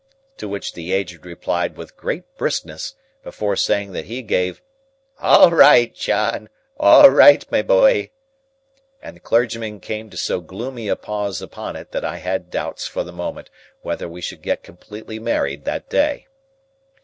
[0.37, 4.59] To which the Aged replied with great briskness, before saying that he gave,
[5.19, 8.09] "All right, John, all right, my boy!"
[8.99, 12.87] And the clergyman came to so gloomy a pause upon it, that I had doubts
[12.87, 13.51] for the moment
[13.83, 16.25] whether we should get completely married that day.